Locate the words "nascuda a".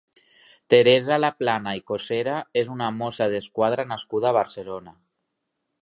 3.93-4.37